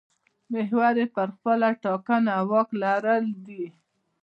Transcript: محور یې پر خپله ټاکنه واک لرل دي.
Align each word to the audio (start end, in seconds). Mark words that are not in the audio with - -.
محور 0.51 0.93
یې 1.01 1.07
پر 1.15 1.27
خپله 1.35 1.69
ټاکنه 1.83 2.35
واک 2.49 2.69
لرل 2.81 3.25
دي. 3.45 3.65